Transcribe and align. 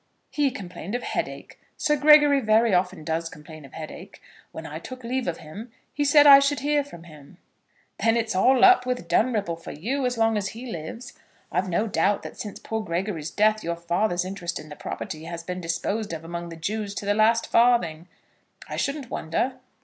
"He 0.31 0.49
complained 0.49 0.95
of 0.95 1.03
headache. 1.03 1.59
Sir 1.77 1.95
Gregory 1.95 2.39
very 2.39 2.73
often 2.73 3.03
does 3.03 3.29
complain 3.29 3.65
of 3.65 3.73
headache. 3.73 4.19
When 4.51 4.65
I 4.65 4.79
took 4.79 5.03
leave 5.03 5.27
of 5.27 5.37
him, 5.37 5.71
he 5.93 6.03
said 6.03 6.25
I 6.25 6.39
should 6.39 6.61
hear 6.61 6.83
from 6.83 7.03
him." 7.03 7.37
"Then 8.03 8.17
it's 8.17 8.33
all 8.33 8.65
up 8.65 8.87
with 8.87 9.07
Dunripple 9.07 9.57
for 9.57 9.71
you, 9.71 10.07
as 10.07 10.17
long 10.17 10.37
as 10.37 10.47
he 10.57 10.65
lives. 10.65 11.13
I've 11.51 11.69
no 11.69 11.85
doubt 11.85 12.23
that 12.23 12.35
since 12.39 12.57
poor 12.57 12.81
Gregory's 12.83 13.29
death 13.29 13.63
your 13.63 13.75
father's 13.75 14.25
interest 14.25 14.57
in 14.59 14.69
the 14.69 14.75
property 14.75 15.25
has 15.25 15.43
been 15.43 15.61
disposed 15.61 16.13
of 16.13 16.23
among 16.23 16.49
the 16.49 16.55
Jews 16.57 16.95
to 16.95 17.05
the 17.05 17.13
last 17.13 17.45
farthing." 17.45 18.07
"I 18.67 18.77
shouldn't 18.77 19.11
wonder." 19.11 19.59